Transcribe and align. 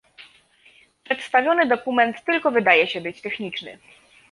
Przedstawiony 1.03 1.65
dokument 1.65 2.23
tylko 2.25 2.51
wydaje 2.51 2.87
się 2.87 3.01
być 3.01 3.21
techniczny 3.21 3.79